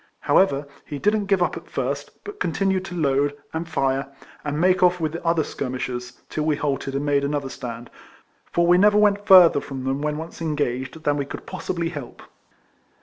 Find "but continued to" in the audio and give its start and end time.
2.23-2.95